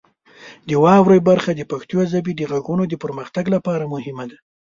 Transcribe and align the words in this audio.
د 0.67 0.69
واورئ 0.83 1.19
برخه 1.29 1.51
د 1.55 1.61
پښتو 1.71 1.97
ژبې 2.11 2.33
د 2.35 2.41
غږونو 2.51 2.83
د 2.87 2.93
پرمختګ 3.03 3.45
لپاره 3.55 3.91
مهمه 3.93 4.25
برخه 4.29 4.31
ده. 4.31 4.37